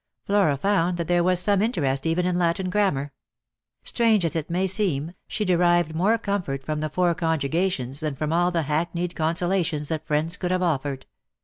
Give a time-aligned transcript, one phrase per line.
[0.23, 3.13] Flora found that there was some interest even in Latin gram mar.
[3.83, 8.33] Strange as it may seem, she derived more comfort from the four conjugations than from
[8.33, 11.05] all the hackneyed consolations that friends could have offered.